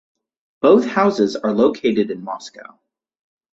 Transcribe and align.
Both 0.61 0.87
houses 0.87 1.35
are 1.35 1.53
located 1.53 2.09
in 2.09 2.23
Moscow. 2.23 2.79